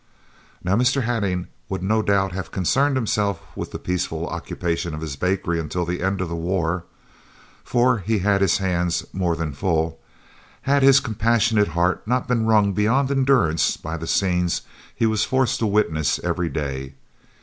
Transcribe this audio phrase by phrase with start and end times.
[0.63, 1.03] Now, Mr.
[1.03, 5.85] Hattingh would no doubt have concerned himself with the peaceful occupation of his bakery until
[5.85, 6.85] the end of the war
[7.63, 9.99] (for he had his hands more than full),
[10.63, 14.63] had his compassionate heart not been wrung beyond endurance by the scenes
[14.95, 16.95] he was forced to witness every day.